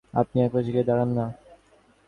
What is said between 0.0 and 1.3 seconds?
আপনিও এক পাশে গিয়ে দাঁড়ান-না।